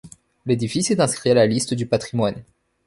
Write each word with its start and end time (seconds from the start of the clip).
L'édifice 0.47 0.89
est 0.89 0.99
inscrit 0.99 1.29
à 1.29 1.35
la 1.35 1.45
liste 1.45 1.75
du 1.75 1.85
patrimoine. 1.85 2.43